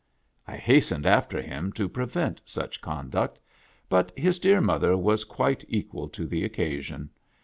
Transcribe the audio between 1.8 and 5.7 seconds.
prevent such conduct, but his dear mother was quite